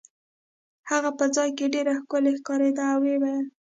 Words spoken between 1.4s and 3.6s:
کې ډېره ښکلې ښکارېده او ویې ویل.